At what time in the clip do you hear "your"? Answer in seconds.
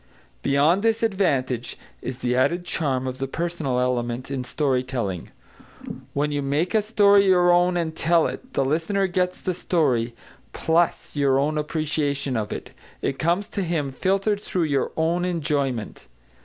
7.27-7.51, 11.15-11.37, 14.63-14.91